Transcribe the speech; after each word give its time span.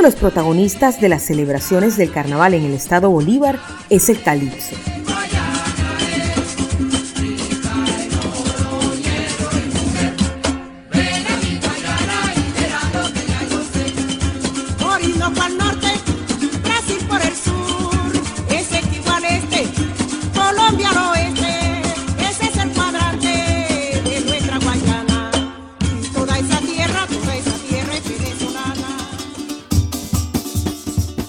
de 0.00 0.04
los 0.04 0.14
protagonistas 0.14 0.98
de 0.98 1.10
las 1.10 1.22
celebraciones 1.22 1.98
del 1.98 2.10
carnaval 2.10 2.54
en 2.54 2.64
el 2.64 2.72
estado 2.72 3.10
Bolívar 3.10 3.58
es 3.90 4.08
el 4.08 4.22
calipso. 4.22 4.74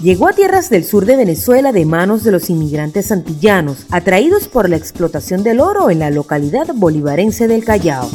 Llegó 0.01 0.27
a 0.27 0.33
tierras 0.33 0.69
del 0.69 0.83
sur 0.83 1.05
de 1.05 1.15
Venezuela 1.15 1.71
de 1.71 1.85
manos 1.85 2.23
de 2.23 2.31
los 2.31 2.49
inmigrantes 2.49 3.11
antillanos, 3.11 3.85
atraídos 3.89 4.47
por 4.47 4.69
la 4.69 4.75
explotación 4.75 5.43
del 5.43 5.59
oro 5.59 5.89
en 5.89 5.99
la 5.99 6.09
localidad 6.09 6.67
bolivarense 6.73 7.47
del 7.47 7.63
Callao. 7.63 8.09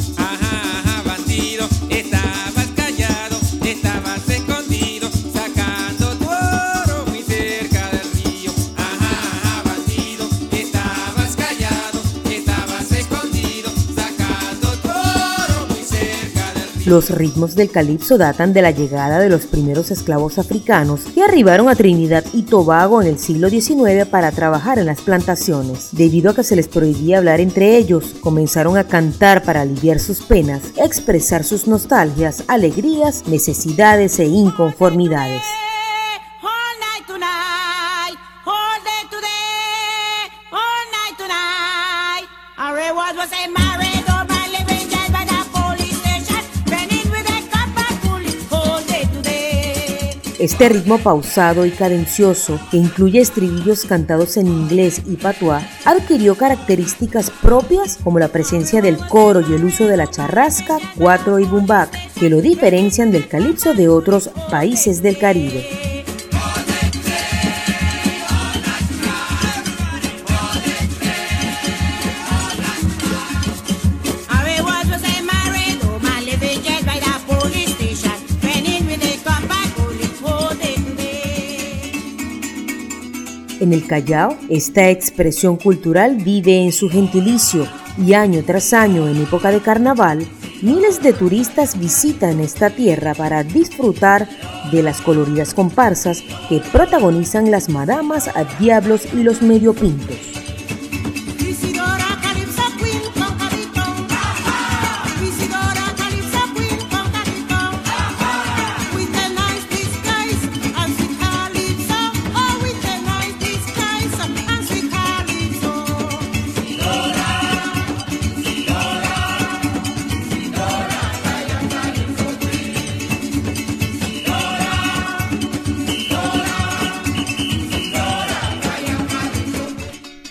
Los 16.87 17.09
ritmos 17.09 17.55
del 17.55 17.69
calipso 17.69 18.17
datan 18.17 18.53
de 18.53 18.61
la 18.61 18.71
llegada 18.71 19.19
de 19.19 19.27
los 19.27 19.45
primeros 19.45 19.91
esclavos 19.91 20.39
africanos 20.39 21.01
que 21.13 21.21
arribaron 21.21 21.67
a 21.67 21.75
Trinidad 21.75 22.23
y 22.31 22.43
Tobago 22.43 23.01
en 23.01 23.09
el 23.09 23.19
siglo 23.19 23.49
XIX 23.49 24.05
para 24.09 24.31
trabajar 24.31 24.79
en 24.79 24.85
las 24.85 25.01
plantaciones. 25.01 25.89
Debido 25.91 26.31
a 26.31 26.33
que 26.33 26.45
se 26.45 26.55
les 26.55 26.69
prohibía 26.69 27.17
hablar 27.17 27.41
entre 27.41 27.75
ellos, 27.75 28.15
comenzaron 28.21 28.77
a 28.77 28.85
cantar 28.85 29.43
para 29.43 29.63
aliviar 29.63 29.99
sus 29.99 30.21
penas, 30.21 30.61
expresar 30.77 31.43
sus 31.43 31.67
nostalgias, 31.67 32.45
alegrías, 32.47 33.27
necesidades 33.27 34.17
e 34.19 34.27
inconformidades. 34.27 35.41
Este 50.39 50.69
ritmo 50.69 50.99
pausado 50.99 51.65
y 51.65 51.71
cadencioso, 51.71 52.59
que 52.69 52.77
incluye 52.77 53.19
estribillos 53.19 53.85
cantados 53.85 54.37
en 54.37 54.45
inglés 54.45 55.01
y 55.07 55.15
patuá, 55.15 55.67
adquirió 55.83 56.35
características 56.35 57.31
propias 57.31 57.97
como 58.03 58.19
la 58.19 58.27
presencia 58.27 58.83
del 58.83 58.97
coro 59.07 59.41
y 59.41 59.55
el 59.55 59.65
uso 59.65 59.87
de 59.87 59.97
la 59.97 60.05
charrasca, 60.05 60.77
cuatro 60.95 61.39
y 61.39 61.45
bumbac, 61.45 61.91
que 62.13 62.29
lo 62.29 62.39
diferencian 62.39 63.09
del 63.09 63.27
calipso 63.27 63.73
de 63.73 63.89
otros 63.89 64.29
países 64.51 65.01
del 65.01 65.17
Caribe. 65.17 65.86
En 83.59 83.73
el 83.73 83.87
Callao, 83.87 84.37
esta 84.49 84.89
expresión 84.91 85.57
cultural 85.57 86.17
vive 86.17 86.63
en 86.63 86.71
su 86.71 86.89
gentilicio 86.89 87.67
y 87.97 88.13
año 88.13 88.43
tras 88.45 88.71
año, 88.71 89.07
en 89.07 89.19
época 89.19 89.49
de 89.49 89.61
carnaval, 89.61 90.27
miles 90.61 91.01
de 91.01 91.11
turistas 91.11 91.79
visitan 91.79 92.39
esta 92.39 92.69
tierra 92.69 93.15
para 93.15 93.43
disfrutar 93.43 94.29
de 94.71 94.83
las 94.83 95.01
coloridas 95.01 95.55
comparsas 95.55 96.23
que 96.49 96.61
protagonizan 96.71 97.49
las 97.49 97.67
madamas, 97.67 98.27
a 98.27 98.43
diablos 98.59 99.07
y 99.11 99.23
los 99.23 99.41
medio 99.41 99.73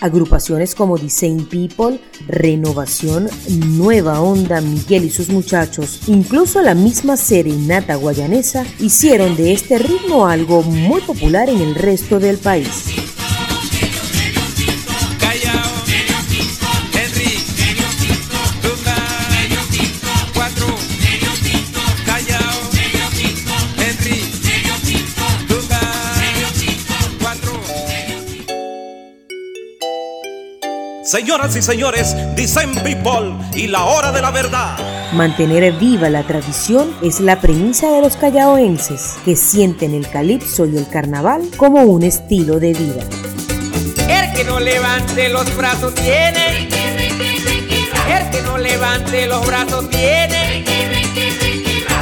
Agrupaciones 0.01 0.75
como 0.75 0.97
Design 0.97 1.45
People, 1.45 1.99
Renovación, 2.27 3.29
Nueva 3.77 4.21
Onda, 4.21 4.61
Miguel 4.61 5.05
y 5.05 5.09
sus 5.09 5.29
muchachos, 5.29 6.01
incluso 6.07 6.61
la 6.61 6.75
misma 6.75 7.17
serenata 7.17 7.95
guayanesa, 7.95 8.65
hicieron 8.79 9.35
de 9.35 9.53
este 9.53 9.77
ritmo 9.77 10.27
algo 10.27 10.61
muy 10.63 11.01
popular 11.01 11.49
en 11.49 11.61
el 11.61 11.75
resto 11.75 12.19
del 12.19 12.37
país. 12.37 12.96
Señoras 31.07 31.55
y 31.55 31.61
señores, 31.61 32.17
dicen 32.35 32.75
people 32.83 33.33
y 33.55 33.67
la 33.67 33.85
hora 33.85 34.11
de 34.11 34.21
la 34.21 34.29
verdad. 34.29 34.77
Mantener 35.13 35.71
viva 35.71 36.09
la 36.09 36.23
tradición 36.23 36.93
es 37.01 37.21
la 37.21 37.39
premisa 37.39 37.89
de 37.91 38.01
los 38.01 38.17
callaoenses, 38.17 39.15
que 39.23 39.37
sienten 39.37 39.93
el 39.93 40.09
calipso 40.09 40.65
y 40.65 40.75
el 40.75 40.85
carnaval 40.89 41.43
como 41.55 41.83
un 41.83 42.03
estilo 42.03 42.59
de 42.59 42.73
vida. 42.73 43.03
El 44.09 44.33
que 44.35 44.43
no 44.43 44.59
levante 44.59 45.29
los 45.29 45.55
brazos 45.55 45.95
tiene. 45.95 46.67
El 48.09 48.29
que 48.29 48.41
no 48.41 48.57
levante 48.57 49.27
los 49.27 49.47
brazos 49.47 49.89
tiene. 49.89 50.65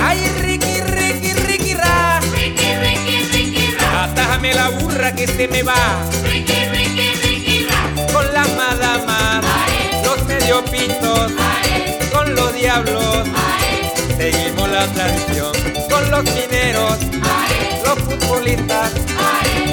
Ay, 0.02 0.20
Ricky, 0.42 0.82
Ricky, 0.82 1.34
Ricky, 1.34 1.74
ra. 1.76 2.22
Atájame 4.02 4.56
la 4.56 4.70
burra 4.70 5.14
que 5.14 5.28
se 5.28 5.48
me 5.48 5.62
va 5.62 6.10
los 16.16 16.34
mineros, 16.34 16.98
los 17.84 18.00
futbolistas, 18.00 18.92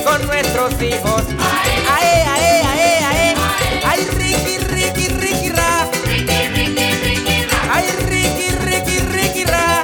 con 0.05 0.27
nuestros 0.27 0.73
hijos, 0.83 1.23
ae, 1.89 2.25
ae, 2.25 2.63
ae, 2.63 3.05
ae, 3.05 3.35
ay, 3.85 4.09
Ricky, 4.17 4.59
Ricky, 4.59 5.09
Ricky, 5.09 5.51
ra, 5.51 5.89
ay, 7.71 7.87
Ricky, 8.07 8.51
Ricky, 8.57 8.99
Ricky, 9.13 9.45
ra, 9.45 9.83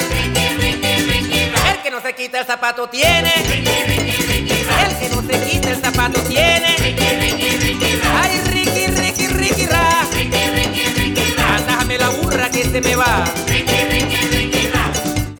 el 1.71 1.83
que 1.85 1.91
no 1.93 2.01
se 2.01 2.15
quita 2.17 2.41
el 2.41 2.47
zapato 2.47 2.89
tiene, 2.89 3.33
el 3.37 4.97
que 4.99 5.09
no 5.11 5.23
se 5.23 5.41
quita 5.49 5.71
el 5.71 5.81
zapato 5.81 6.21
tiene, 6.23 6.77
ay, 8.21 8.41
Ricky, 8.47 8.87
Ricky, 9.29 9.67
Ra. 9.67 10.07
Ándame 11.57 11.99
la 11.99 12.09
burra 12.09 12.51
que 12.51 12.65
se 12.65 12.81
me 12.81 12.97
va. 12.97 13.25